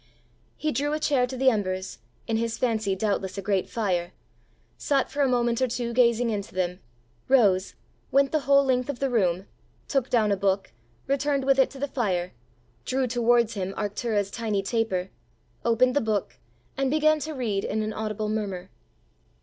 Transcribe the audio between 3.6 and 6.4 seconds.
fire, sat for a moment or two gazing